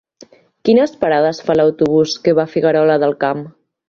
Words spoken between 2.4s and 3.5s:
a Figuerola del Camp?